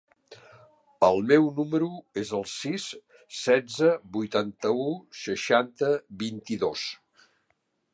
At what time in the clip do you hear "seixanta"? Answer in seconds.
5.23-5.97